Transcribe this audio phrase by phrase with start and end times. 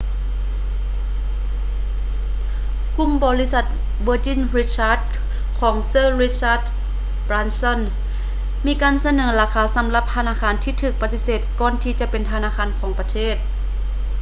[2.95, 3.65] ກຸ່ມບໍລິສັດ
[4.07, 5.01] virgin richard
[5.59, 6.63] ຂອງ sir richard
[7.27, 7.79] branson
[8.65, 13.35] ມີການສະເໜີລາຄາສຳລັບທະນາຄານທີ່ຖືກປະຕິເສດກ່ອນທີຈະເປັນທະນາຄານຂອງປະເທດ